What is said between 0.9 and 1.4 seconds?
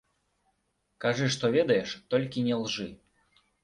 Кажы